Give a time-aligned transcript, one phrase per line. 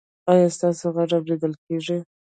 [0.31, 1.97] ایا ستاسو غږ اوریدل کیږي؟